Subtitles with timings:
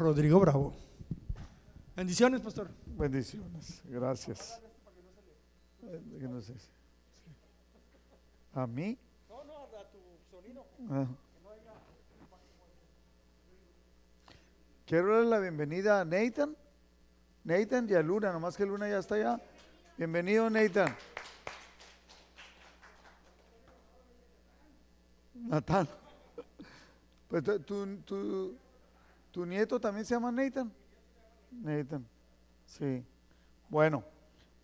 [0.00, 0.72] Rodrigo Bravo.
[1.94, 2.70] Bendiciones, pastor.
[2.86, 4.58] Bendiciones, gracias.
[5.82, 6.56] Eh.
[8.54, 8.98] ¿A mí?
[9.28, 9.98] No, no, a tu
[10.30, 10.64] sonido.
[10.88, 11.06] Ah.
[14.86, 16.56] Quiero darle la bienvenida a Nathan.
[17.44, 19.38] Nathan y a Luna, nomás que Luna ya está allá.
[19.98, 20.96] Bienvenido, Nathan.
[25.34, 25.86] Nathan.
[27.28, 28.56] Pues tu, tu,
[29.30, 30.72] tu- nieto también se llama Nathan.
[31.50, 32.06] Nathan.
[32.66, 33.04] Sí.
[33.68, 34.04] Bueno,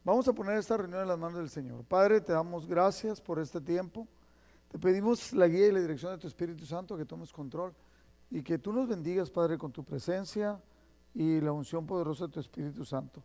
[0.04, 1.84] vamos a poner esta reunión en las manos del Señor.
[1.84, 4.06] Padre, te damos gracias por este tiempo.
[4.70, 7.72] Te pedimos la guía y la dirección de tu Espíritu Santo, que tomes control
[8.30, 10.60] y que tú nos bendigas, Padre, con tu presencia
[11.14, 13.22] y la unción poderosa de tu Espíritu Santo.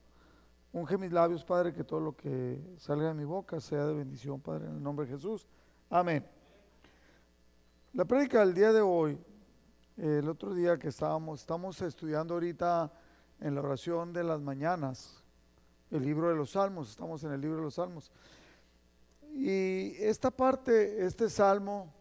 [0.73, 4.39] Unge mis labios, Padre, que todo lo que salga de mi boca sea de bendición,
[4.39, 5.45] Padre, en el nombre de Jesús.
[5.89, 6.25] Amén.
[7.93, 9.19] La prédica del día de hoy,
[9.97, 12.91] el otro día que estábamos, estamos estudiando ahorita
[13.39, 15.23] en la oración de las mañanas,
[15.89, 18.11] el libro de los Salmos, estamos en el libro de los Salmos.
[19.33, 21.93] Y esta parte, este salmo,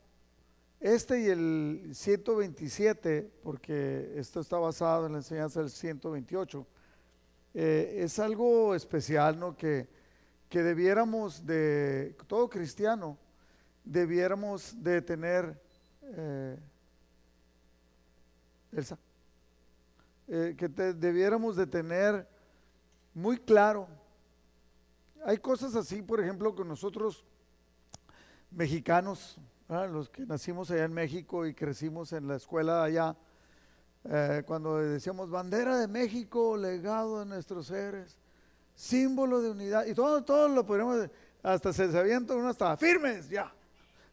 [0.81, 6.67] este y el 127, porque esto está basado en la enseñanza del 128,
[7.53, 9.57] eh, es algo especial, ¿no?
[9.57, 9.89] Que,
[10.49, 13.19] que debiéramos de, todo cristiano,
[13.85, 15.61] debiéramos de tener,
[16.03, 16.57] eh,
[18.73, 18.99] Elsa,
[20.29, 22.27] eh, que te- debiéramos de tener
[23.15, 23.89] muy claro.
[25.25, 27.25] Hay cosas así, por ejemplo, que nosotros
[28.51, 33.17] mexicanos, los que nacimos allá en México y crecimos en la escuela allá,
[34.05, 38.17] eh, cuando decíamos bandera de México, legado de nuestros seres,
[38.75, 41.09] símbolo de unidad, y todo, todo lo podríamos,
[41.43, 43.53] hasta se sabían uno hasta firmes, ya.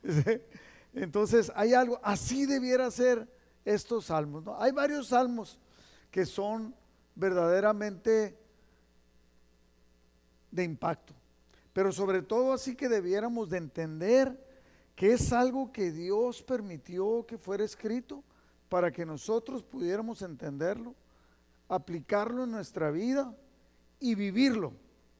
[0.94, 3.27] Entonces hay algo, así debiera ser
[3.68, 4.46] estos salmos.
[4.46, 4.60] ¿no?
[4.60, 5.60] Hay varios salmos
[6.10, 6.73] que son
[7.16, 8.38] verdaderamente
[10.50, 11.14] de impacto,
[11.73, 14.48] pero sobre todo así que debiéramos de entender
[14.95, 18.23] que es algo que Dios permitió que fuera escrito
[18.70, 20.95] para que nosotros pudiéramos entenderlo,
[21.67, 23.36] aplicarlo en nuestra vida
[24.00, 24.72] y vivirlo,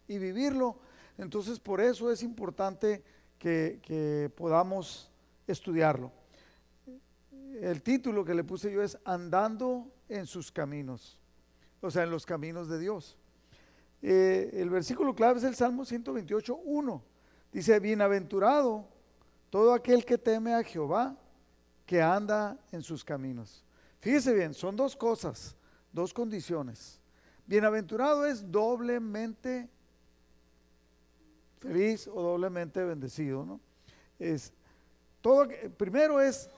[0.07, 0.78] y vivirlo.
[1.18, 3.03] Entonces por eso es importante
[3.38, 5.12] que, que podamos
[5.47, 6.12] estudiarlo.
[7.62, 11.19] El título que le puse yo es Andando en sus caminos,
[11.81, 13.18] o sea, en los caminos de Dios.
[14.03, 17.03] Eh, el versículo clave es el Salmo 128, 1.
[17.51, 18.88] Dice, bienaventurado
[19.50, 21.18] todo aquel que teme a Jehová,
[21.88, 23.63] que anda en sus caminos.
[24.01, 25.56] Fíjese bien, son dos cosas,
[25.91, 27.00] dos condiciones.
[27.47, 29.68] Bienaventurado es doblemente
[31.59, 33.59] feliz o doblemente bendecido, ¿no?
[34.19, 34.53] Es
[35.22, 36.50] todo primero es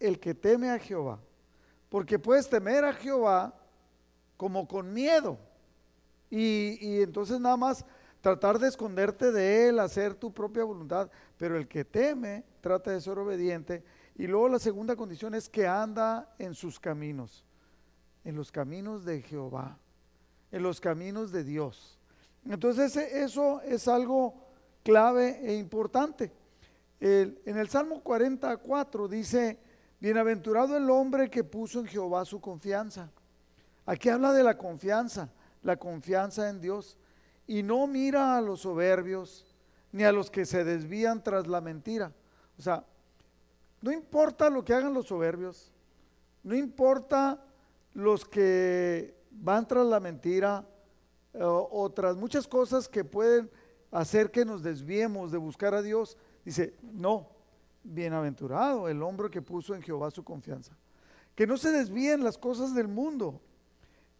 [0.00, 1.18] el que teme a Jehová,
[1.88, 3.54] porque puedes temer a Jehová
[4.36, 5.38] como con miedo.
[6.30, 7.84] Y, y entonces nada más
[8.20, 13.00] tratar de esconderte de él, hacer tu propia voluntad, pero el que teme trata de
[13.00, 13.84] ser obediente.
[14.16, 17.44] Y luego la segunda condición es que anda en sus caminos,
[18.24, 19.78] en los caminos de Jehová,
[20.50, 21.98] en los caminos de Dios.
[22.46, 24.34] Entonces ese- eso es algo
[24.82, 26.32] clave e importante.
[27.00, 29.58] En el Salmo 44 dice,
[30.04, 33.10] bienaventurado el hombre que puso en Jehová su confianza.
[33.86, 35.30] Aquí habla de la confianza,
[35.62, 36.98] la confianza en Dios.
[37.46, 39.56] Y no mira a los soberbios
[39.92, 42.12] ni a los que se desvían tras la mentira.
[42.58, 42.84] O sea,
[43.80, 45.72] no importa lo que hagan los soberbios,
[46.42, 47.42] no importa
[47.94, 50.66] los que van tras la mentira
[51.32, 53.50] eh, o, o tras muchas cosas que pueden
[53.90, 56.18] hacer que nos desviemos de buscar a Dios.
[56.44, 57.33] Dice, no,
[57.84, 60.76] bienaventurado el hombre que puso en Jehová su confianza.
[61.34, 63.40] Que no se desvíen las cosas del mundo.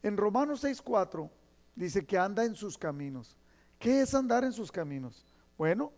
[0.03, 1.31] En Romanos 6:4
[1.75, 3.37] dice que anda en sus caminos.
[3.79, 5.27] ¿Qué es andar en sus caminos?
[5.57, 5.93] Bueno,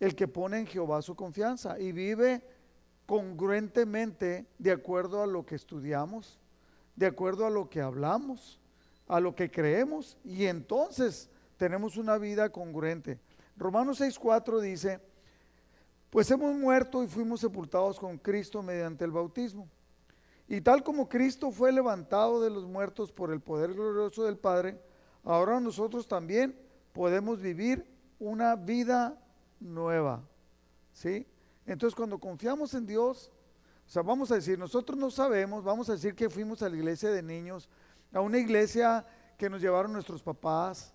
[0.00, 2.42] el que pone en Jehová su confianza y vive
[3.06, 6.40] congruentemente de acuerdo a lo que estudiamos,
[6.96, 8.60] de acuerdo a lo que hablamos,
[9.06, 13.20] a lo que creemos y entonces tenemos una vida congruente.
[13.56, 15.00] Romanos 6:4 dice,
[16.12, 19.66] pues hemos muerto y fuimos sepultados con Cristo mediante el bautismo.
[20.46, 24.78] Y tal como Cristo fue levantado de los muertos por el poder glorioso del Padre,
[25.24, 26.54] ahora nosotros también
[26.92, 27.86] podemos vivir
[28.18, 29.18] una vida
[29.58, 30.22] nueva.
[30.92, 31.26] ¿Sí?
[31.64, 33.30] Entonces cuando confiamos en Dios,
[33.86, 36.76] o sea, vamos a decir, nosotros no sabemos, vamos a decir que fuimos a la
[36.76, 37.70] iglesia de niños,
[38.12, 39.06] a una iglesia
[39.38, 40.92] que nos llevaron nuestros papás,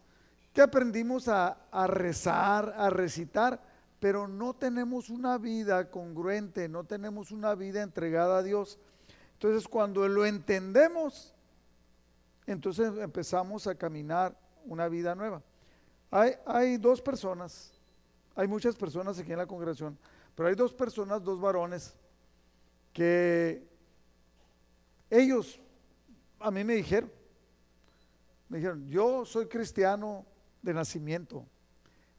[0.53, 3.66] que aprendimos a, a rezar, a recitar,
[3.99, 8.79] pero no tenemos una vida congruente, no tenemos una vida entregada a Dios.
[9.33, 11.33] Entonces cuando lo entendemos,
[12.45, 15.41] entonces empezamos a caminar una vida nueva.
[16.11, 17.73] Hay, hay dos personas,
[18.35, 19.97] hay muchas personas aquí en la congregación,
[20.35, 21.95] pero hay dos personas, dos varones,
[22.93, 23.67] que
[25.09, 25.59] ellos
[26.39, 27.11] a mí me dijeron,
[28.49, 30.25] me dijeron, yo soy cristiano
[30.61, 31.45] de nacimiento.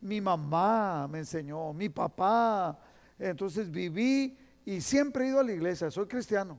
[0.01, 2.79] Mi mamá me enseñó, mi papá.
[3.19, 6.59] Entonces viví y siempre he ido a la iglesia, soy cristiano.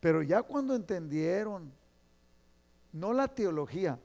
[0.00, 1.72] Pero ya cuando entendieron,
[2.92, 3.98] no la teología,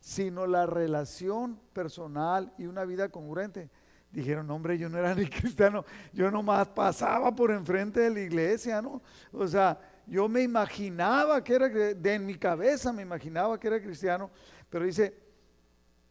[0.00, 3.70] sino la relación personal y una vida congruente,
[4.10, 8.80] dijeron, hombre, yo no era ni cristiano, yo nomás pasaba por enfrente de la iglesia,
[8.80, 9.02] ¿no?
[9.32, 13.82] O sea, yo me imaginaba que era, de en mi cabeza me imaginaba que era
[13.82, 14.30] cristiano,
[14.70, 15.27] pero dice,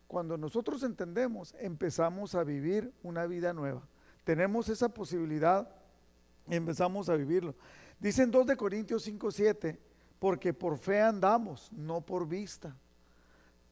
[0.07, 3.87] cuando nosotros entendemos, empezamos a vivir una vida nueva.
[4.23, 5.69] Tenemos esa posibilidad
[6.49, 7.55] y empezamos a vivirlo.
[7.99, 9.79] Dicen 2 de Corintios 5, 7,
[10.19, 12.75] porque por fe andamos, no por vista.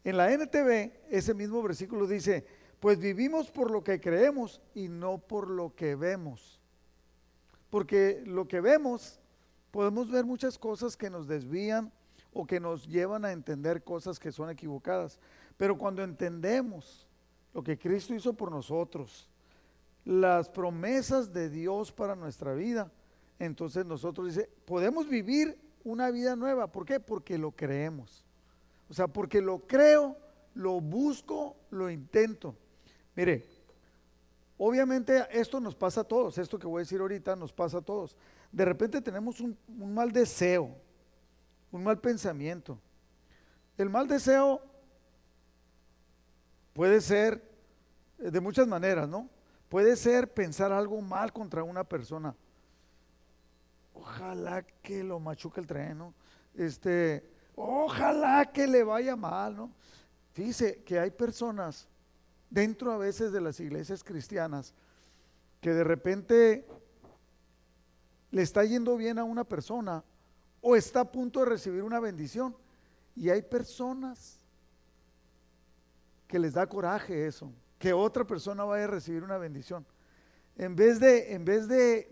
[0.03, 2.45] En la NTV, ese mismo versículo dice,
[2.79, 6.61] pues vivimos por lo que creemos y no por lo que vemos.
[7.69, 9.19] Porque lo que vemos,
[9.71, 11.91] podemos ver muchas cosas que nos desvían
[12.33, 15.19] o que nos llevan a entender cosas que son equivocadas.
[15.57, 17.07] Pero cuando entendemos
[17.53, 19.29] lo que Cristo hizo por nosotros,
[20.03, 22.91] las promesas de Dios para nuestra vida,
[23.39, 26.67] entonces nosotros dice, podemos vivir una vida nueva.
[26.67, 26.99] ¿Por qué?
[26.99, 28.25] Porque lo creemos.
[28.89, 30.17] O sea, porque lo creo,
[30.53, 32.55] lo busco, lo intento.
[33.15, 33.45] Mire,
[34.57, 37.81] obviamente esto nos pasa a todos, esto que voy a decir ahorita nos pasa a
[37.81, 38.15] todos.
[38.51, 40.75] De repente tenemos un, un mal deseo,
[41.71, 42.79] un mal pensamiento.
[43.77, 44.61] El mal deseo
[46.75, 47.42] puede ser
[48.18, 49.30] de muchas maneras, ¿no?
[49.69, 52.36] Puede ser pensar algo mal contra una persona.
[53.94, 56.13] Ojalá que lo machuque el tren, ¿no?
[56.54, 59.72] Este, ojalá que le vaya mal, ¿no?
[60.33, 61.88] Fíjese que hay personas
[62.50, 64.74] dentro a veces de las iglesias cristianas
[65.62, 66.68] que de repente
[68.31, 70.04] le está yendo bien a una persona
[70.60, 72.54] o está a punto de recibir una bendición.
[73.16, 74.42] Y hay personas
[76.35, 77.49] que les da coraje eso,
[77.79, 79.85] que otra persona vaya a recibir una bendición.
[80.57, 82.09] En vez de, en vez de,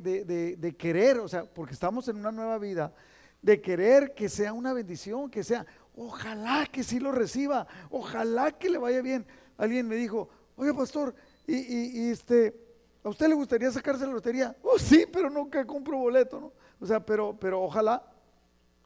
[0.57, 2.93] de, querer, o sea, porque estamos en una nueva vida,
[3.41, 8.69] de querer que sea una bendición, que sea, ojalá que sí lo reciba, ojalá que
[8.69, 9.25] le vaya bien.
[9.57, 11.13] Alguien me dijo, oye pastor,
[11.45, 12.55] y, este,
[13.03, 14.55] ¿a usted le gustaría sacarse la lotería?
[14.61, 16.53] Oh, sí, pero nunca compro boleto, ¿no?
[16.79, 18.09] O sea, pero, pero ojalá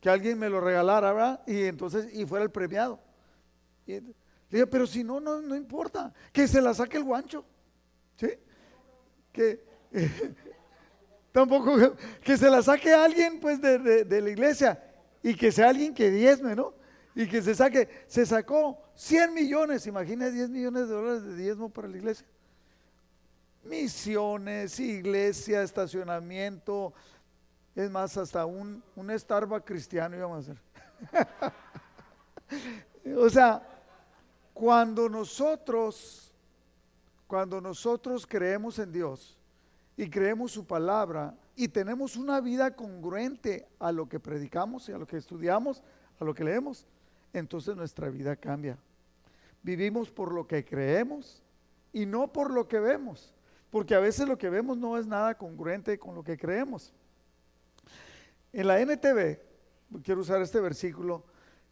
[0.01, 1.43] que alguien me lo regalara.
[1.45, 2.99] Y entonces, y fuera el premiado.
[3.85, 4.01] Y,
[4.49, 7.45] digo, pero si no, no, no importa, que se la saque el guancho,
[8.15, 8.29] ¿sí?
[9.31, 9.63] Que
[11.31, 14.83] tampoco, que se la saque alguien, pues, de, de la iglesia
[15.23, 16.73] y que sea alguien que diezme, ¿no?
[17.15, 21.69] Y que se saque, se sacó 100 millones, imagina 10 millones de dólares de diezmo
[21.69, 22.27] para la iglesia.
[23.63, 26.93] Misiones, iglesia, estacionamiento,
[27.75, 30.63] es más, hasta un, un Starbucks cristiano íbamos a hacer.
[33.17, 33.61] o sea,
[34.57, 36.33] cuando nosotros,
[37.27, 39.37] cuando nosotros creemos en Dios
[39.95, 44.97] y creemos su palabra y tenemos una vida congruente a lo que predicamos y a
[44.97, 45.83] lo que estudiamos,
[46.19, 46.87] a lo que leemos,
[47.33, 48.79] entonces nuestra vida cambia.
[49.61, 51.43] Vivimos por lo que creemos
[51.93, 53.35] y no por lo que vemos,
[53.69, 56.91] porque a veces lo que vemos no es nada congruente con lo que creemos.
[58.51, 59.39] En la NTV,
[60.03, 61.25] quiero usar este versículo,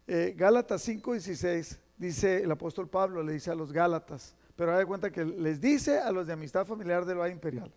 [0.06, 5.10] eh, Gálatas 5:16 dice el apóstol Pablo, le dice a los Gálatas, pero de cuenta
[5.10, 7.72] que les dice a los de amistad familiar del Valle Imperial.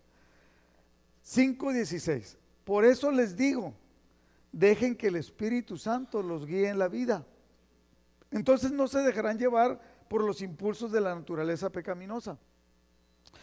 [1.24, 2.36] 5.16.
[2.64, 3.74] Por eso les digo,
[4.52, 7.26] dejen que el Espíritu Santo los guíe en la vida.
[8.30, 12.38] Entonces no se dejarán llevar por los impulsos de la naturaleza pecaminosa.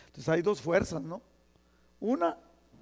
[0.07, 1.21] Entonces hay dos fuerzas, ¿no?
[1.99, 2.37] Una,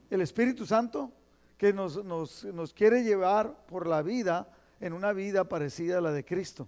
[0.10, 1.12] el Espíritu Santo,
[1.58, 4.50] que nos quiere llevar por la vida
[4.80, 6.68] en una vida parecida a la de Cristo.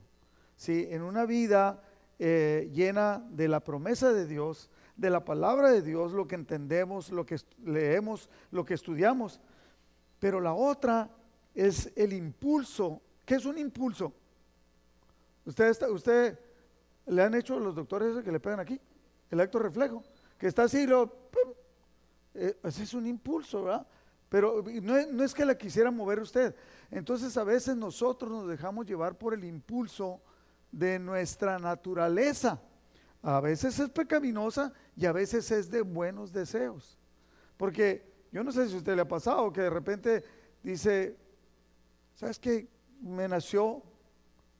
[0.58, 0.88] ¿Sí?
[0.90, 1.82] en una vida
[2.20, 7.12] eh, llena de la promesa de Dios, de la palabra de Dios, lo que entendemos,
[7.12, 9.40] lo que leemos, lo que estudiamos.
[10.20, 11.10] Pero la otra
[11.54, 13.02] es el impulso.
[13.24, 14.12] ¿Qué es un impulso?
[15.46, 16.40] Usted, está, usted
[17.06, 18.82] le han hecho los doctores que le pegan aquí,
[19.30, 20.04] el acto reflejo,
[20.38, 21.30] que está así, lo,
[22.34, 23.88] eh, ese es un impulso, ¿verdad?
[24.30, 26.54] Pero no, no es que la quisiera mover usted.
[26.92, 30.22] Entonces a veces nosotros nos dejamos llevar por el impulso
[30.72, 32.62] de nuestra naturaleza.
[33.22, 36.98] A veces es pecaminosa y a veces es de buenos deseos.
[37.58, 40.24] Porque yo no sé si a usted le ha pasado que de repente
[40.64, 41.18] dice,
[42.16, 42.68] ¿sabes qué?
[43.02, 43.84] Me nació,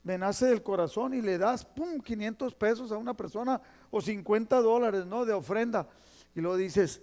[0.02, 3.60] me nace del corazón y le das, pum, 500 pesos a una persona
[3.90, 5.24] o 50 dólares, ¿no?
[5.24, 5.88] De ofrenda.
[6.34, 7.02] Y luego dices,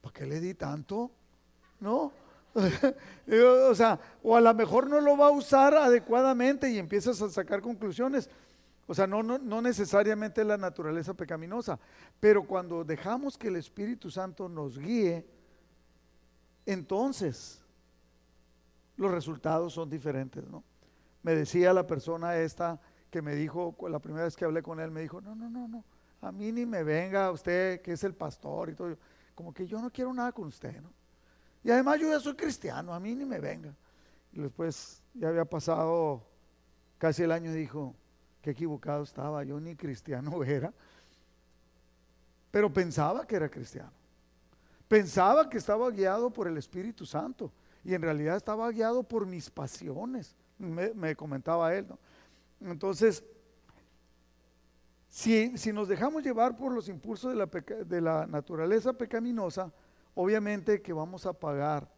[0.00, 1.10] ¿para qué le di tanto?
[1.80, 2.12] ¿No?
[3.70, 7.28] o sea, o a lo mejor no lo va a usar adecuadamente y empiezas a
[7.28, 8.30] sacar conclusiones.
[8.86, 11.78] O sea, no, no, no necesariamente la naturaleza pecaminosa,
[12.20, 15.26] pero cuando dejamos que el Espíritu Santo nos guíe,
[16.64, 17.60] entonces
[18.96, 20.62] los resultados son diferentes, ¿no?
[21.22, 24.90] Me decía la persona esta que me dijo, la primera vez que hablé con él,
[24.90, 25.84] me dijo, no, no, no, no,
[26.20, 28.96] a mí ni me venga usted que es el pastor y todo,
[29.34, 30.90] como que yo no quiero nada con usted, ¿no?
[31.66, 33.74] Y además yo ya soy cristiano, a mí ni me venga.
[34.32, 36.22] Y después ya había pasado
[36.96, 37.92] casi el año y dijo,
[38.40, 40.72] qué equivocado estaba, yo ni cristiano era,
[42.52, 43.90] pero pensaba que era cristiano.
[44.86, 47.50] Pensaba que estaba guiado por el Espíritu Santo
[47.82, 51.88] y en realidad estaba guiado por mis pasiones, me, comentaba él.
[52.60, 53.24] Entonces,
[55.08, 57.46] si, si, nos dejamos llevar por los impulsos de la,
[57.84, 59.72] de la naturaleza pecaminosa,
[60.16, 61.88] obviamente que vamos a pagar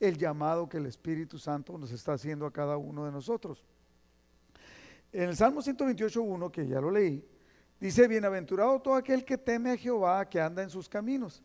[0.00, 3.64] el llamado que el Espíritu Santo nos está haciendo a cada uno de nosotros.
[5.12, 7.24] En el Salmo 128.1, que ya lo leí,
[7.78, 11.42] dice, bienaventurado todo aquel que teme a Jehová, que anda en sus caminos.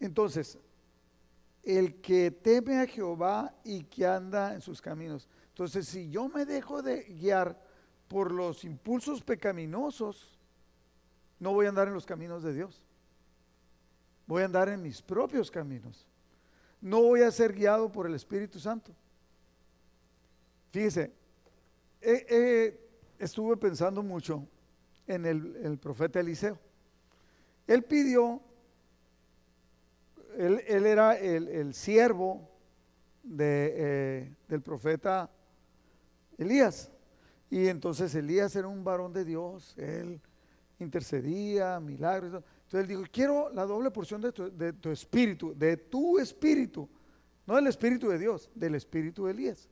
[0.00, 0.58] Entonces,
[1.62, 5.28] el que teme a Jehová y que anda en sus caminos.
[5.48, 7.60] Entonces, si yo me dejo de guiar
[8.06, 10.38] por los impulsos pecaminosos,
[11.40, 12.84] no voy a andar en los caminos de Dios.
[14.26, 16.06] Voy a andar en mis propios caminos.
[16.80, 18.92] No voy a ser guiado por el Espíritu Santo.
[20.70, 21.12] Fíjese,
[23.18, 24.46] estuve pensando mucho
[25.06, 26.58] en el, profeta Eliseo.
[27.66, 28.40] Él pidió
[30.36, 32.50] él, era el, siervo
[33.38, 35.30] eh, del profeta
[36.36, 36.90] Elías.
[37.50, 40.20] Y entonces Elías era un varón de Dios, él
[40.78, 42.42] intercedía, milagros.
[42.74, 46.88] Entonces él dijo, quiero la doble porción de tu, espíritu, de tu espíritu,
[47.46, 49.68] no del espíritu de Dios, del espíritu de Elías.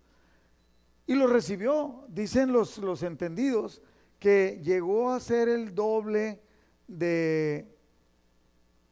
[1.05, 3.83] Y lo recibió, dicen los, los entendidos,
[4.21, 6.41] que llegó a ser el doble
[6.87, 7.73] de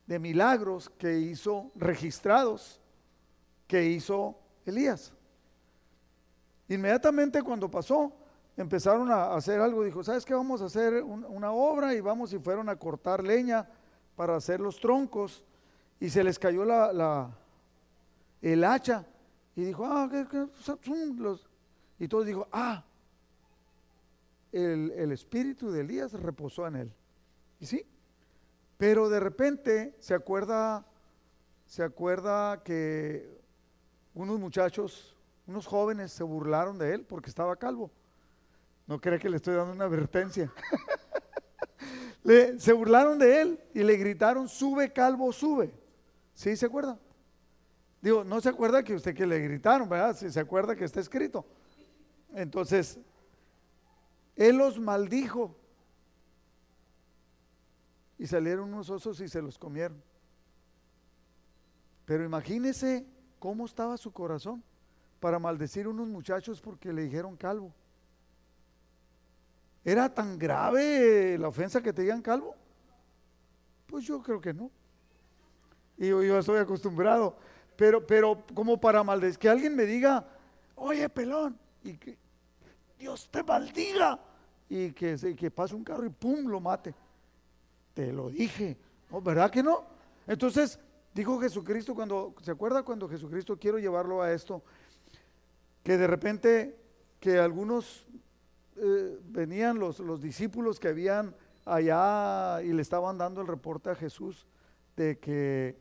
[0.09, 2.81] de milagros que hizo, registrados,
[3.69, 5.13] que hizo Elías.
[6.69, 8.13] Inmediatamente cuando pasó,
[8.57, 10.35] empezaron a hacer algo, dijo, ¿sabes qué?
[10.35, 13.69] Vamos a hacer una obra y vamos y fueron a cortar leña
[14.21, 15.43] para hacer los troncos
[15.99, 17.35] y se les cayó la,
[18.43, 19.07] el hacha
[19.57, 20.47] y dijo, ah, ¿qué,
[21.17, 21.49] Los,
[21.99, 22.85] y todos dijo, ah,
[24.53, 26.93] el, el espíritu de Elías reposó en él.
[27.61, 27.87] Y sí,
[28.77, 30.85] pero de repente se acuerda,
[31.65, 33.41] se acuerda que
[34.13, 37.91] unos muchachos, unos jóvenes se burlaron de él porque estaba calvo.
[38.87, 40.53] No cree que le estoy dando una advertencia.
[42.25, 45.73] se burlaron de él y le gritaron, sube calvo, sube.
[46.35, 46.99] ¿Sí se acuerda?
[48.01, 50.17] Digo, no se acuerda que usted que le gritaron, ¿verdad?
[50.17, 51.45] Si se acuerda que está escrito.
[52.33, 52.99] Entonces,
[54.37, 55.55] él los maldijo
[58.19, 60.03] y salieron unos osos y se los comieron.
[62.05, 63.07] Pero imagínese
[63.39, 64.63] cómo estaba su corazón
[65.21, 67.73] para maldecir a unos muchachos porque le dijeron calvo.
[69.85, 72.55] ¿Era tan grave la ofensa que te digan calvo?
[73.87, 74.71] Pues yo creo que no.
[75.97, 77.37] Y yo, estoy acostumbrado.
[77.77, 80.27] Pero, pero como para maldecir, que alguien me diga,
[80.77, 82.17] oye pelón, y que
[82.99, 84.21] Dios te maldiga,
[84.69, 86.95] y que, que pase un carro y pum, lo mate
[87.95, 88.77] te lo dije.
[89.23, 89.85] ¿Verdad que no?
[90.27, 90.79] Entonces,
[91.15, 94.63] dijo Jesucristo cuando, ¿se acuerda cuando Jesucristo, quiero llevarlo a esto,
[95.83, 96.77] que de repente
[97.19, 98.07] que algunos
[98.77, 101.35] eh, venían los, los discípulos que habían
[101.65, 104.47] allá y le estaban dando el reporte a Jesús
[104.97, 105.77] de que,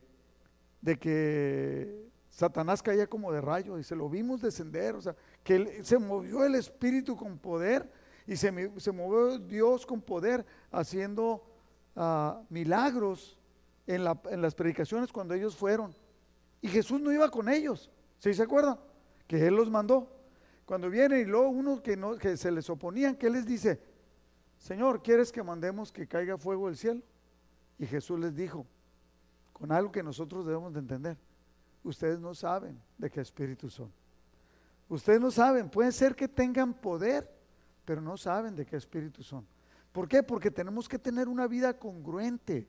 [0.80, 5.82] de que Satanás caía como de rayo y se lo vimos descender, o sea, que
[5.82, 7.90] se movió el Espíritu con poder
[8.26, 11.44] y se, se movió Dios con poder haciendo
[12.48, 13.38] milagros
[13.86, 15.94] en, las predicaciones cuando ellos fueron.
[16.62, 17.90] Y Jesús no iba con ellos.
[18.18, 18.78] ¿Sí se acuerdan?
[19.26, 20.08] Que Él los mandó.
[20.70, 23.82] Cuando viene y luego uno que, no, que se les oponían, que les dice,
[24.56, 27.02] Señor, ¿quieres que mandemos que caiga fuego del cielo?
[27.76, 28.64] Y Jesús les dijo,
[29.52, 31.16] con algo que nosotros debemos de entender,
[31.82, 33.92] ustedes no saben de qué espíritu son.
[34.88, 37.28] Ustedes no saben, puede ser que tengan poder,
[37.84, 39.44] pero no saben de qué espíritu son.
[39.90, 40.22] ¿Por qué?
[40.22, 42.68] Porque tenemos que tener una vida congruente,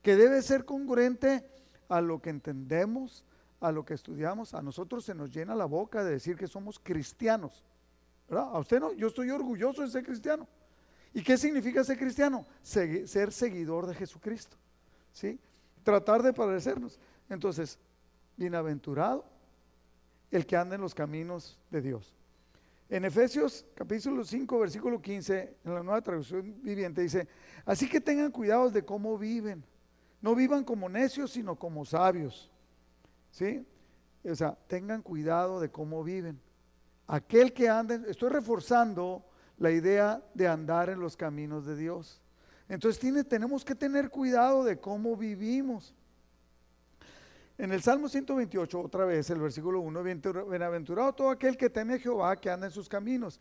[0.00, 1.46] que debe ser congruente
[1.86, 3.26] a lo que entendemos,
[3.60, 6.78] a lo que estudiamos, a nosotros se nos llena la boca de decir que somos
[6.78, 7.64] cristianos.
[8.28, 8.48] ¿Verdad?
[8.52, 10.48] A usted no, yo estoy orgulloso de ser cristiano.
[11.12, 12.46] ¿Y qué significa ser cristiano?
[12.62, 14.56] ser seguidor de Jesucristo.
[15.12, 15.38] ¿Sí?
[15.82, 16.98] Tratar de parecernos.
[17.28, 17.78] Entonces,
[18.36, 19.24] bienaventurado
[20.30, 22.14] el que anda en los caminos de Dios.
[22.88, 27.28] En Efesios capítulo 5, versículo 15, en la nueva traducción viviente, dice,
[27.64, 29.64] así que tengan cuidado de cómo viven.
[30.20, 32.49] No vivan como necios, sino como sabios.
[33.30, 33.66] ¿Sí?
[34.24, 36.40] O sea, tengan cuidado de cómo viven.
[37.06, 39.24] Aquel que anda, estoy reforzando
[39.58, 42.20] la idea de andar en los caminos de Dios.
[42.68, 45.94] Entonces tiene, tenemos que tener cuidado de cómo vivimos.
[47.58, 51.98] En el Salmo 128, otra vez, el versículo 1, bienaventurado todo aquel que teme a
[51.98, 53.40] Jehová, que anda en sus caminos.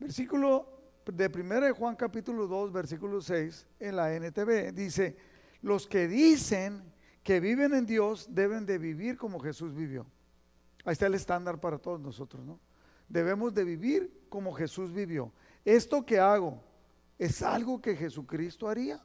[0.00, 5.16] Versículo de 1 de Juan capítulo 2, versículo 6, en la NTV, dice,
[5.62, 6.82] los que dicen
[7.22, 10.06] que viven en Dios deben de vivir como Jesús vivió.
[10.84, 12.58] Ahí está el estándar para todos nosotros, ¿no?
[13.08, 15.32] Debemos de vivir como Jesús vivió.
[15.64, 16.62] Esto que hago
[17.18, 19.04] es algo que Jesucristo haría.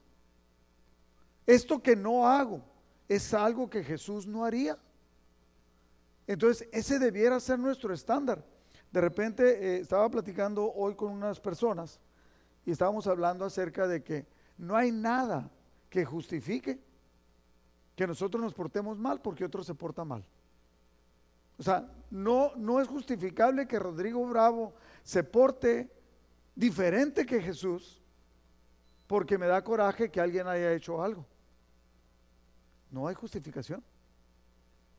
[1.46, 2.64] Esto que no hago
[3.08, 4.78] es algo que Jesús no haría.
[6.28, 8.44] Entonces, ese debiera ser nuestro estándar.
[8.92, 12.00] De repente eh, estaba platicando hoy con unas personas
[12.66, 14.26] y estábamos hablando acerca de que
[14.58, 15.52] no hay nada
[15.90, 16.80] que justifique
[17.96, 20.24] que nosotros nos portemos mal porque otro se porta mal.
[21.58, 24.74] O sea, no, no es justificable que Rodrigo Bravo
[25.04, 25.90] se porte
[26.56, 28.02] diferente que Jesús
[29.08, 31.26] porque me da coraje que alguien haya hecho algo.
[32.92, 33.84] No hay justificación.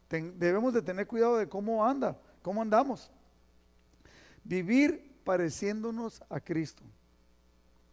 [0.08, 3.10] debemos de tener cuidado de cómo anda, cómo andamos.
[4.44, 6.84] Vivir pareciéndonos a Cristo.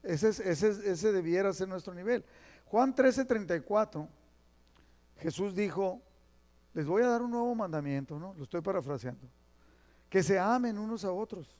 [0.03, 2.23] Ese, ese, ese debiera ser nuestro nivel.
[2.65, 4.07] Juan 13:34,
[5.17, 6.01] Jesús dijo,
[6.73, 8.33] les voy a dar un nuevo mandamiento, ¿no?
[8.33, 9.27] Lo estoy parafraseando.
[10.09, 11.55] Que se amen unos a otros.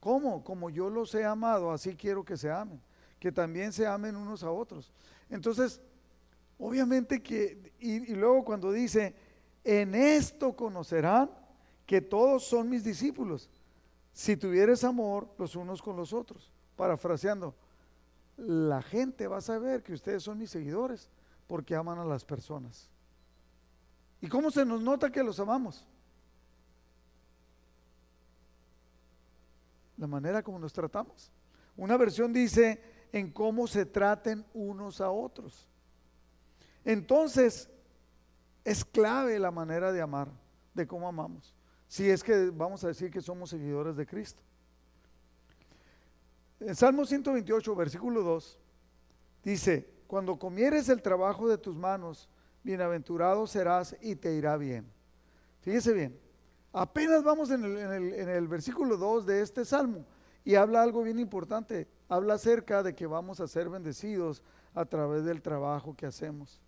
[0.00, 0.42] ¿Cómo?
[0.42, 2.80] Como yo los he amado, así quiero que se amen.
[3.18, 4.92] Que también se amen unos a otros.
[5.30, 5.80] Entonces,
[6.64, 9.16] Obviamente que, y, luego cuando dice,
[9.64, 11.28] en esto conocerán
[11.84, 13.50] que todos son mis discípulos,
[14.12, 16.52] si tuvieres amor los unos con los otros.
[16.76, 17.56] Parafraseando,
[18.36, 21.08] la gente va a saber que ustedes son mis seguidores
[21.52, 22.88] porque aman a las personas.
[24.22, 25.86] ¿Y cómo se nos nota que los amamos?
[29.98, 31.30] La manera como nos tratamos.
[31.76, 35.68] Una versión dice en cómo se traten unos a otros.
[36.86, 37.68] Entonces,
[38.64, 40.30] es clave la manera de amar,
[40.72, 41.54] de cómo amamos.
[41.86, 44.40] Si es que vamos a decir que somos seguidores de Cristo.
[46.60, 48.58] En Salmo 128, versículo 2,
[49.44, 52.28] dice, cuando comieres el trabajo de tus manos,
[52.62, 54.86] bienaventurado serás y te irá bien.
[55.62, 56.20] Fíjese bien,
[56.70, 60.04] apenas vamos en el, en el versículo 2 de este Salmo
[60.44, 64.42] y habla algo bien importante, habla acerca de que vamos a ser bendecidos
[64.74, 66.60] a través del trabajo que hacemos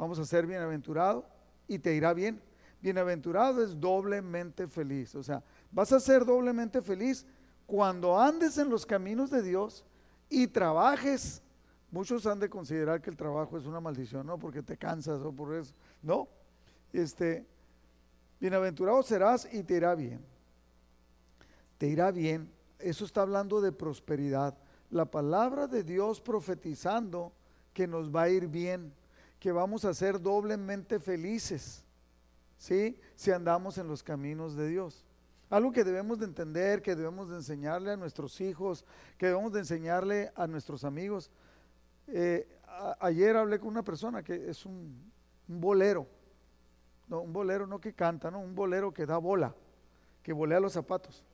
[0.00, 1.26] vamos a ser bienaventurado
[1.68, 2.40] y te irá bien.
[2.80, 5.14] Bienaventurado es doblemente feliz.
[5.14, 7.26] O sea, vas a ser doblemente feliz
[7.66, 9.84] cuando andes en los caminos de Dios
[10.30, 11.42] y trabajes.
[11.90, 14.38] Muchos han de considerar que el trabajo es una maldición, ¿no?
[14.38, 15.74] Porque te cansas o por eso.
[16.02, 16.28] No.
[16.92, 17.46] Este,
[18.38, 20.24] bienaventurado serás y te irá bien.
[21.78, 22.50] Te irá bien.
[22.78, 24.56] Eso está hablando de prosperidad.
[24.90, 27.32] La palabra de Dios profetizando
[27.72, 28.92] que nos va a ir bien
[29.40, 31.82] que vamos a ser doblemente felices,
[32.58, 33.00] ¿sí?
[33.16, 35.06] Si andamos en los caminos de Dios.
[35.48, 38.84] Algo que debemos de entender, que debemos de enseñarle a nuestros hijos,
[39.16, 41.30] que debemos de enseñarle a nuestros amigos.
[42.12, 42.48] Eh,
[43.00, 45.10] ayer hablé con una persona que es un,
[45.46, 46.06] bolero,
[47.08, 49.54] no, un bolero no que canta, no, un bolero que da bola,
[50.22, 51.24] que volea los zapatos.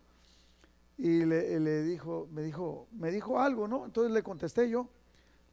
[0.98, 3.84] Y le, dijo, me dijo, me dijo algo, ¿no?
[3.84, 4.88] Entonces le contesté yo,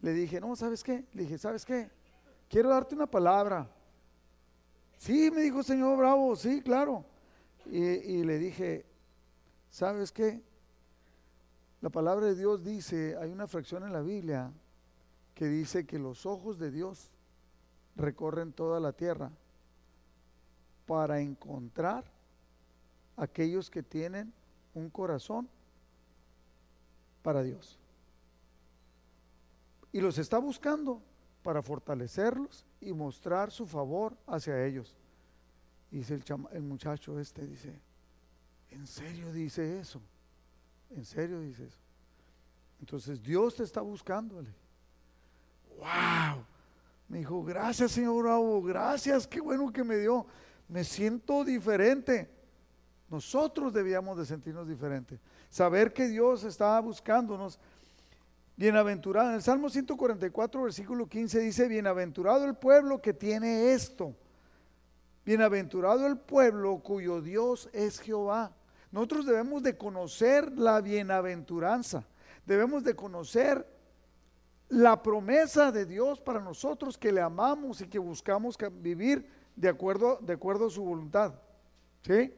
[0.01, 1.05] le dije, no, ¿sabes qué?
[1.13, 1.89] Le dije, ¿sabes qué?
[2.49, 3.67] quiero darte una palabra.
[4.97, 7.03] Sí, me dijo señor Bravo, sí, claro.
[7.65, 8.85] Y, le dije,
[9.69, 10.43] ¿sabes qué?
[11.81, 14.51] La palabra de Dios dice, hay una fracción en la Biblia
[15.35, 17.11] que dice que los ojos de Dios
[17.95, 19.31] recorren toda la tierra
[20.85, 22.03] para encontrar
[23.15, 24.33] aquellos que tienen
[24.73, 25.47] un corazón
[27.21, 27.79] para Dios.
[29.91, 31.01] Y los está buscando
[31.43, 34.95] para fortalecerlos y mostrar su favor hacia ellos.
[35.91, 37.79] Dice el, el muchacho este, dice,
[38.71, 40.01] ¿en serio dice eso?
[40.89, 41.77] ¿En serio dice eso?
[42.79, 44.49] Entonces Dios te está buscándole.
[45.77, 46.45] ¡Wow!
[47.07, 50.25] Me dijo, gracias señor Bravo, gracias, qué bueno que me dio.
[50.67, 52.29] Me siento diferente.
[53.09, 55.19] Nosotros debíamos de sentirnos diferentes.
[55.49, 57.59] Saber que Dios está buscándonos.
[58.55, 59.29] Bienaventurado.
[59.29, 64.15] En el Salmo 144, versículo 15 dice, bienaventurado el pueblo que tiene esto.
[65.25, 68.51] Bienaventurado el pueblo cuyo Dios es Jehová.
[68.91, 72.05] Nosotros debemos de conocer la bienaventuranza.
[72.45, 73.65] Debemos de conocer
[74.73, 80.17] la promesa de Dios para nosotros que le amamos y que buscamos vivir de acuerdo,
[80.21, 81.35] de acuerdo a su voluntad.
[82.01, 82.33] ¿Sí?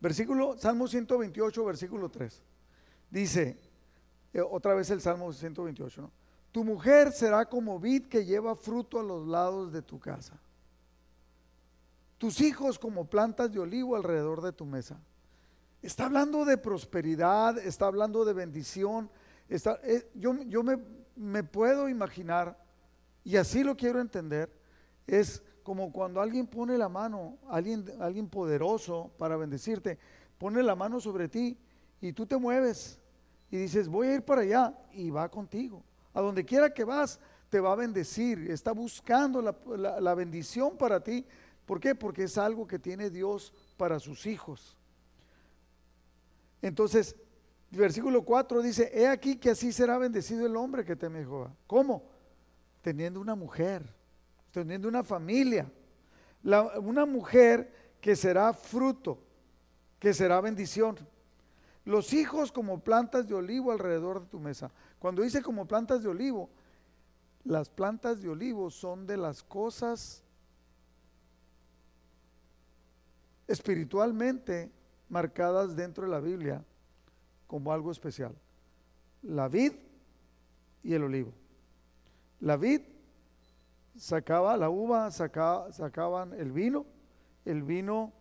[0.00, 2.42] Versículo, Salmo 128, versículo 3.
[3.10, 3.58] Dice,
[4.32, 6.10] eh, otra vez el Salmo 128, ¿no?
[6.52, 10.38] Tu mujer será como vid que lleva fruto a los lados de tu casa.
[12.18, 15.00] Tus hijos como plantas de olivo alrededor de tu mesa.
[15.82, 19.10] Está hablando de prosperidad, está hablando de bendición,
[19.48, 22.58] eh, yo, yo me, puedo imaginar,
[23.22, 24.50] y así lo quiero entender,
[25.06, 29.98] es como cuando alguien pone la mano, alguien, alguien poderoso para bendecirte,
[30.38, 31.56] pone la mano sobre ti
[32.00, 32.98] y tú te mueves
[33.50, 35.82] y dices, voy a ir para allá y va contigo.
[36.12, 41.02] A donde quiera que vas, te va a bendecir, está buscando la, la bendición para
[41.02, 41.24] ti.
[41.64, 41.94] ¿Por qué?
[41.94, 44.76] Porque es algo que tiene Dios para sus hijos.
[46.60, 47.16] Entonces,
[47.76, 51.56] versículo 4 dice, he aquí que así será bendecido el hombre que teme a Jehová.
[51.66, 52.04] ¿Cómo?
[52.82, 53.82] Teniendo una mujer,
[54.50, 55.70] teniendo una familia.
[56.42, 59.18] una mujer que será fruto,
[59.98, 60.96] que será bendición.
[61.84, 64.70] Los hijos como plantas de olivo alrededor de tu mesa.
[64.98, 66.50] Cuando dice como plantas de olivo,
[67.44, 70.22] las plantas de olivo son de las cosas
[73.46, 74.70] espiritualmente
[75.08, 76.64] marcadas dentro de la Biblia
[77.54, 78.34] como algo especial.
[79.22, 79.74] La vid
[80.82, 81.32] y el olivo.
[82.40, 82.80] La vid
[83.96, 86.84] sacaba la uva, sacaba, sacaban el vino,
[87.44, 88.12] el vino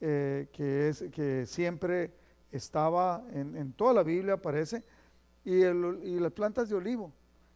[0.00, 2.10] eh, que, es, que siempre
[2.50, 4.82] estaba en, toda la Biblia, aparece,
[5.44, 7.12] y, y las plantas de olivo,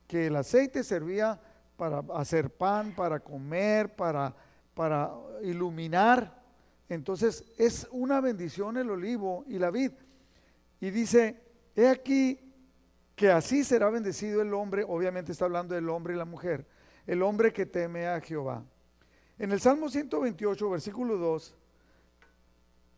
[0.06, 1.40] que el aceite servía
[1.76, 4.36] para hacer pan, para comer, para,
[4.72, 6.44] para iluminar.
[6.88, 9.90] Entonces es una bendición el olivo y la vid.
[10.84, 11.40] Y dice,
[11.74, 12.38] he aquí
[13.16, 16.66] que así será bendecido el hombre, obviamente está hablando del hombre y la mujer,
[17.06, 18.62] el hombre que teme a Jehová.
[19.38, 21.56] En el Salmo 128, versículo 2,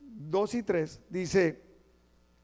[0.01, 1.63] 2 y 3, dice,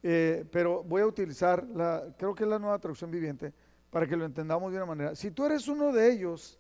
[0.05, 3.53] eh, pero voy a utilizar, la, creo que es la nueva traducción viviente,
[3.91, 5.17] para que lo entendamos de una manera.
[5.17, 6.57] Si tú eres uno de ellos,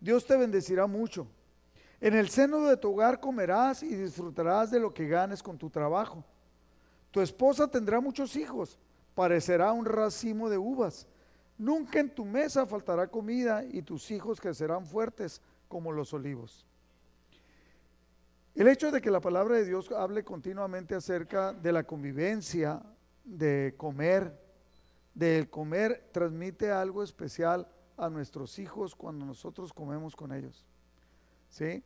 [0.00, 1.26] Dios te bendecirá mucho.
[1.98, 5.70] En el seno de tu hogar comerás y disfrutarás de lo que ganes con tu
[5.70, 6.22] trabajo.
[7.10, 8.78] Tu esposa tendrá muchos hijos,
[9.14, 11.06] parecerá un racimo de uvas.
[11.56, 16.64] Nunca en tu mesa faltará comida y tus hijos crecerán fuertes como los olivos.
[18.54, 22.82] El hecho de que la palabra de Dios hable continuamente acerca de la convivencia,
[23.24, 24.36] de comer,
[25.14, 30.66] del comer, transmite algo especial a nuestros hijos cuando nosotros comemos con ellos.
[31.50, 31.82] ¿Sí?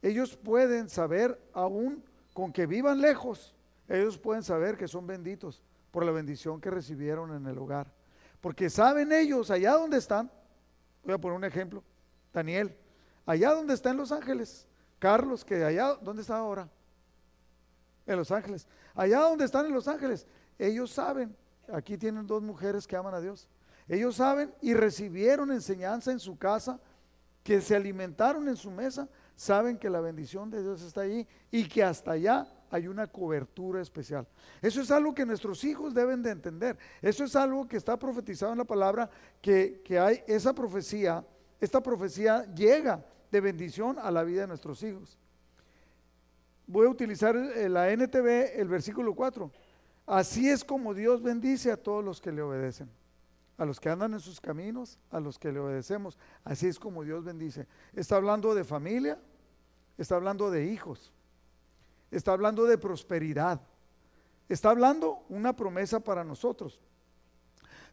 [0.00, 3.54] Ellos pueden saber aún con que vivan lejos,
[3.88, 7.92] ellos pueden saber que son benditos por la bendición que recibieron en el hogar.
[8.40, 10.30] Porque saben ellos, allá donde están,
[11.04, 11.84] voy a poner un ejemplo,
[12.32, 12.76] Daniel,
[13.26, 14.66] allá donde está en Los Ángeles,
[14.98, 16.68] Carlos, que allá, ¿dónde está ahora?
[18.06, 18.66] En Los Ángeles.
[18.94, 20.26] Allá donde están en Los Ángeles,
[20.58, 21.36] ellos saben,
[21.72, 23.48] aquí tienen dos mujeres que aman a Dios,
[23.88, 26.80] ellos saben y recibieron enseñanza en su casa,
[27.42, 31.68] que se alimentaron en su mesa, saben que la bendición de Dios está ahí y
[31.68, 34.26] que hasta allá hay una cobertura especial.
[34.62, 36.78] Eso es algo que nuestros hijos deben de entender.
[37.02, 39.10] Eso es algo que está profetizado en la palabra,
[39.42, 41.24] que, hay esa profecía,
[41.60, 45.18] esta profecía llega de bendición a la vida de nuestros hijos.
[46.66, 49.52] Voy a utilizar la NTV, el versículo 4.
[50.06, 52.90] Así es como Dios bendice a todos los que le obedecen.
[53.58, 56.18] A los que andan en sus caminos, a los que le obedecemos.
[56.42, 57.66] Así es como Dios bendice.
[57.92, 59.18] Está hablando de familia,
[59.98, 61.12] está hablando de hijos
[62.12, 63.60] está hablando de prosperidad.
[64.48, 66.78] Está hablando una promesa para nosotros.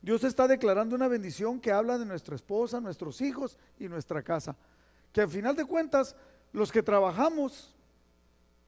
[0.01, 4.55] Dios está declarando una bendición que habla de nuestra esposa, nuestros hijos y nuestra casa.
[5.11, 6.15] Que al final de cuentas,
[6.51, 7.73] los que trabajamos,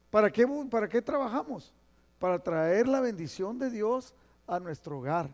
[0.10, 1.74] ¿para qué, para qué trabajamos?
[2.20, 4.14] Para traer la bendición de Dios
[4.48, 5.34] a nuestro hogar,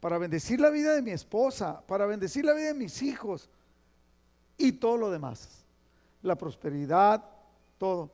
[0.00, 3.48] para bendecir la vida de mi esposa, para bendecir la vida de mis hijos
[4.58, 5.64] y todo lo demás.
[6.22, 7.24] La prosperidad,
[7.78, 8.10] todo.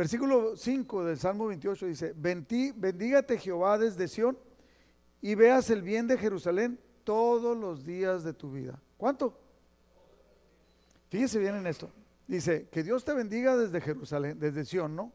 [0.00, 4.38] Versículo 5 del Salmo 28 dice, bendígate Jehová desde Sión
[5.20, 8.80] y veas el bien de Jerusalén todos los días de tu vida.
[8.96, 9.38] ¿Cuánto?
[11.10, 11.90] Fíjese bien en esto.
[12.26, 15.12] Dice, que Dios te bendiga desde Jerusalén, desde Sión, ¿no?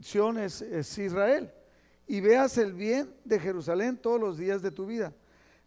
[0.00, 0.62] Sión es,
[0.96, 1.52] Israel.
[2.06, 5.12] Y veas el bien de Jerusalén todos los días de tu vida.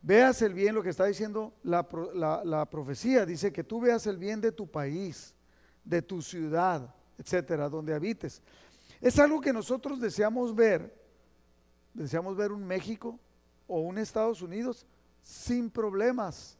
[0.02, 1.86] Veas el bien, lo que está diciendo la,
[2.46, 3.26] la profecía.
[3.26, 5.36] Dice que tú veas el bien de tu país,
[5.84, 8.42] de tu ciudad, etcétera, donde habites.
[9.00, 11.00] Es algo que nosotros deseamos ver.
[11.94, 13.20] Deseamos ver un México
[13.68, 14.86] o un Estados Unidos
[15.22, 16.58] sin problemas,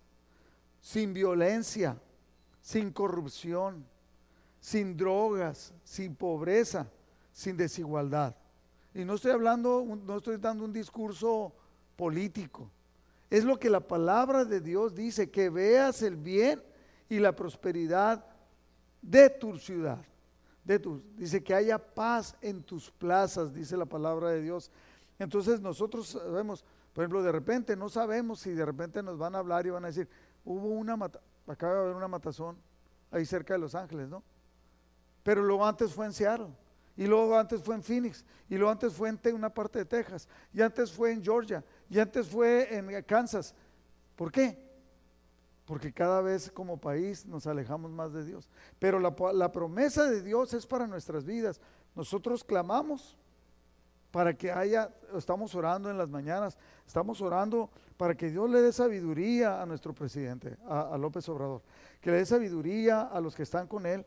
[0.80, 1.98] sin violencia,
[2.62, 3.86] sin corrupción,
[4.60, 6.88] sin drogas, sin pobreza,
[7.32, 8.36] sin desigualdad.
[8.94, 11.56] Y no estoy hablando, no estoy dando un discurso
[11.96, 12.70] político.
[13.30, 16.62] Es lo que la palabra de Dios dice, que veas el bien
[17.10, 18.26] y la prosperidad
[19.02, 20.06] de tu ciudad.
[20.64, 24.72] De tu, dice que haya paz en tus plazas, dice la palabra de Dios.
[25.18, 29.40] Entonces nosotros sabemos, por ejemplo, de repente no sabemos si de repente nos van a
[29.40, 30.08] hablar y van a decir,
[30.46, 30.98] hubo una,
[31.48, 32.58] acaba de haber una matazón
[33.10, 34.24] ahí cerca de Los Ángeles, ¿no?
[35.24, 36.50] Pero luego antes fue en Seattle,
[36.98, 40.28] y luego antes fue en Phoenix, y luego antes fue en una parte de Texas,
[40.54, 43.54] y antes fue en Georgia, y antes fue en Kansas.
[44.16, 44.71] ¿Por qué?
[45.72, 48.50] Porque cada vez como país nos alejamos más de Dios.
[48.78, 51.62] Pero la, la promesa de Dios es para nuestras vidas.
[51.96, 53.18] Nosotros clamamos
[54.12, 58.74] para que haya, estamos orando en las mañanas, estamos orando para que Dios le dé
[58.74, 61.62] sabiduría a nuestro presidente, a, López Obrador,
[62.02, 64.06] que le dé sabiduría a los que están con él,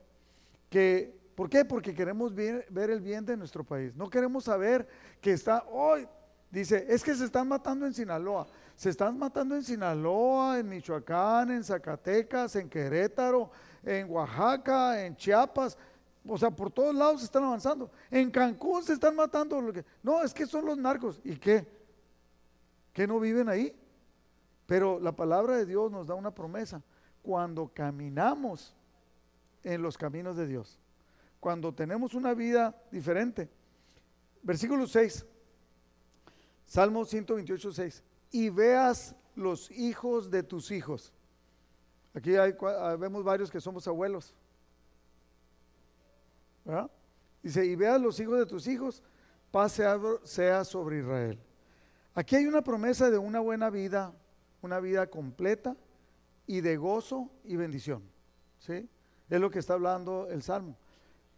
[1.35, 1.64] ¿por qué?
[1.64, 4.87] Porque queremos ver el bien de nuestro país, no queremos saber
[5.22, 6.07] que está, hoy,
[6.50, 8.46] dice, es que se están matando en Sinaloa,
[8.77, 13.51] se están matando en Sinaloa, en Michoacán, en Zacatecas, en Querétaro,
[13.85, 15.79] en Oaxaca, en Chiapas,
[16.27, 17.91] o sea, por todos lados se están avanzando.
[18.11, 19.61] En Cancún se están matando.
[20.03, 21.21] No, es que son los narcos.
[21.23, 21.67] ¿Y qué?
[22.93, 23.77] ¿Que no viven ahí?
[24.67, 26.83] Pero la palabra de Dios nos da una promesa.
[27.23, 28.75] Cuando caminamos
[29.63, 30.79] en los caminos de Dios,
[31.41, 33.51] cuando tenemos una vida diferente.
[34.43, 35.27] Versículo 6,
[36.67, 38.03] Salmo 128, 6.
[38.35, 41.12] Y veas los hijos de tus hijos.
[42.12, 42.53] Aquí hay,
[42.99, 44.35] vemos varios que somos abuelos.
[47.40, 49.05] Dice, y veas los hijos de tus hijos,
[49.53, 49.81] paz
[50.25, 51.38] sea sobre Israel.
[52.12, 54.12] Aquí hay una promesa de una buena vida,
[54.62, 55.77] una vida completa
[56.44, 58.03] y de gozo y bendición.
[58.59, 58.88] ¿sí?
[59.31, 60.77] Es lo que está hablando el Salmo.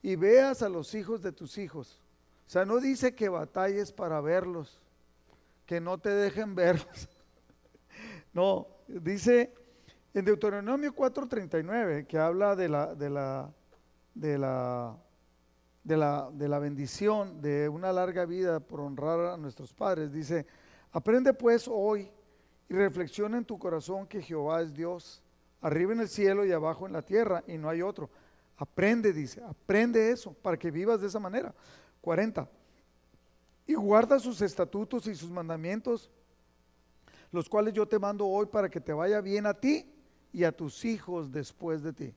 [0.00, 2.00] Y veas a los hijos de tus hijos.
[2.46, 4.80] O sea, no dice que batalles para verlos,
[5.66, 7.08] que no te dejen verlos.
[8.32, 9.52] no, dice
[10.14, 13.52] en Deuteronomio 4:39, que habla de la, de la,
[14.14, 14.96] de la
[15.86, 20.12] de la, de la bendición de una larga vida por honrar a nuestros padres.
[20.12, 20.44] Dice,
[20.90, 22.10] aprende pues hoy
[22.68, 25.22] y reflexiona en tu corazón que Jehová es Dios,
[25.60, 28.10] arriba en el cielo y abajo en la tierra, y no hay otro.
[28.56, 31.54] Aprende, dice, aprende eso para que vivas de esa manera.
[32.00, 32.48] 40.
[33.66, 36.10] Y guarda sus estatutos y sus mandamientos,
[37.32, 39.92] los cuales yo te mando hoy para que te vaya bien a ti
[40.32, 42.14] y a tus hijos después de ti.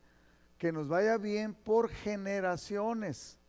[0.57, 3.39] Que nos vaya bien por generaciones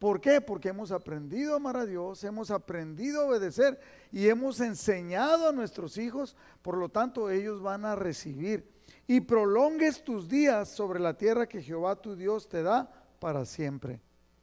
[0.00, 0.40] ¿Por qué?
[0.40, 3.78] Porque hemos aprendido a amar a Dios, hemos aprendido a obedecer
[4.10, 8.66] y hemos enseñado a nuestros hijos, por lo tanto ellos van a recibir.
[9.06, 14.00] Y prolongues tus días sobre la tierra que Jehová tu Dios te da para siempre.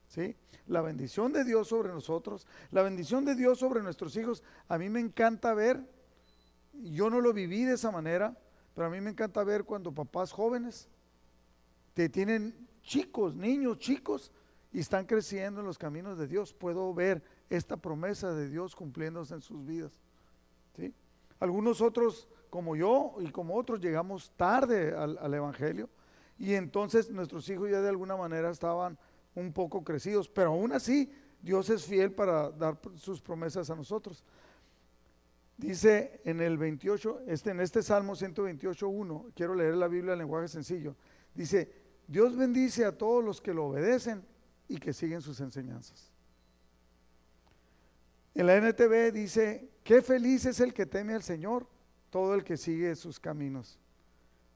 [0.07, 0.35] ¿Sí?
[0.67, 4.43] La bendición de Dios sobre nosotros, la bendición de Dios sobre nuestros hijos.
[4.67, 5.81] A mí me encanta ver,
[6.73, 8.37] yo no lo viví de esa manera,
[8.73, 10.87] pero a mí me encanta ver cuando papás jóvenes
[11.93, 14.31] te tienen chicos, niños chicos,
[14.71, 16.53] y están creciendo en los caminos de Dios.
[16.53, 19.99] Puedo ver esta promesa de Dios cumpliéndose en sus vidas.
[20.75, 20.93] ¿sí?
[21.39, 25.89] Algunos otros, como yo y como otros, llegamos tarde al, Evangelio
[26.37, 28.97] y entonces nuestros hijos ya de alguna manera estaban
[29.38, 34.23] un poco crecidos, pero aún así Dios es fiel para dar sus promesas a nosotros.
[35.56, 40.47] Dice en el 28, este, en este Salmo 128.1, quiero leer la Biblia en lenguaje
[40.47, 40.95] sencillo,
[41.36, 41.71] dice,
[42.08, 44.26] Dios bendice a todos los que lo obedecen
[44.67, 46.12] y que siguen sus enseñanzas.
[48.34, 51.67] En la NTV dice, qué feliz es el que teme al Señor,
[52.10, 53.80] todo el que sigue sus caminos.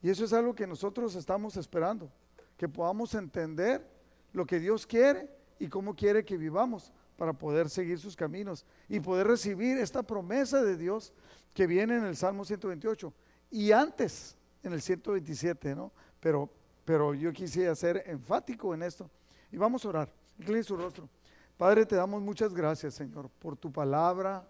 [0.02, 2.10] Y eso es algo que nosotros estamos esperando,
[2.56, 4.01] que podamos entender
[4.32, 9.00] lo que Dios quiere y cómo quiere que vivamos para poder seguir sus caminos y
[9.00, 11.12] poder recibir esta promesa de Dios
[11.54, 13.12] que viene en el Salmo 128
[13.50, 15.92] y antes en el 127, ¿no?
[16.20, 16.50] Pero,
[16.84, 19.10] pero yo quisiera ser enfático en esto.
[19.50, 20.12] Y vamos a orar.
[20.38, 21.08] Incline su rostro.
[21.56, 24.48] Padre, te damos muchas gracias, Señor, por tu palabra,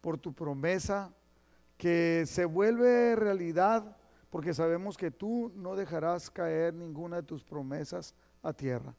[0.00, 1.12] por tu promesa.
[1.76, 3.96] que se vuelve realidad
[4.30, 8.94] porque sabemos que tú no dejarás caer ninguna de tus promesas a tierra.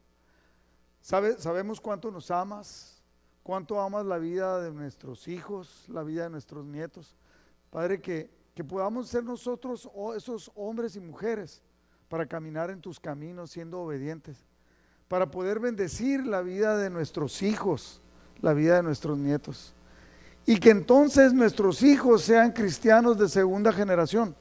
[1.00, 3.00] Sabemos cuánto nos amas,
[3.42, 7.16] cuánto amas la vida de nuestros hijos, la vida de nuestros nietos.
[7.70, 11.62] Padre, que, que podamos ser nosotros esos hombres y mujeres
[12.08, 14.36] para caminar en tus caminos siendo obedientes,
[15.08, 18.00] para poder bendecir la vida de nuestros hijos,
[18.42, 19.72] la vida de nuestros nietos.
[20.46, 24.34] Y que entonces nuestros hijos sean cristianos de segunda generación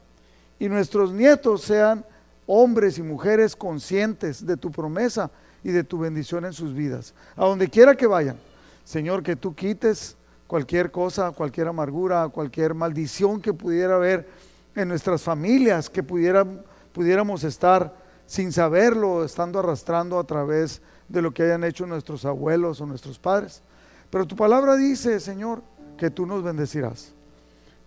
[0.58, 2.06] y nuestros nietos sean
[2.48, 5.30] hombres y mujeres conscientes de tu promesa
[5.64, 7.14] y de tu bendición en sus vidas.
[7.36, 8.38] A donde quiera que vayan,
[8.84, 10.16] Señor, que tú quites
[10.48, 14.28] cualquier cosa, cualquier amargura, cualquier maldición que pudiera haber
[14.76, 17.94] en nuestras familias, que pudiéramos estar
[18.26, 23.20] sin saberlo, estando arrastrando a través de lo que hayan hecho nuestros abuelos o nuestros
[23.20, 23.62] padres.
[24.10, 25.62] Pero tu palabra dice, Señor,
[25.98, 27.12] que tú nos bendecirás,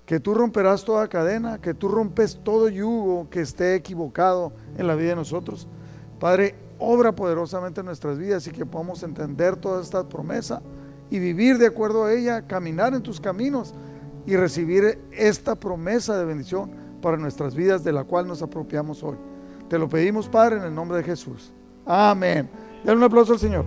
[0.07, 4.95] que tú romperás toda cadena, que tú rompes todo yugo que esté equivocado en la
[4.95, 5.67] vida de nosotros.
[6.21, 10.63] Padre, obra poderosamente en nuestras vidas y que podamos entender toda esta promesa
[11.11, 13.75] y vivir de acuerdo a ella, caminar en tus caminos
[14.27, 19.17] y recibir esta promesa de bendición para nuestras vidas de la cual nos apropiamos hoy.
[19.69, 21.53] Te lo pedimos, Padre, en el nombre de Jesús.
[21.85, 22.49] Amén.
[22.85, 23.65] Dale un aplauso al Señor.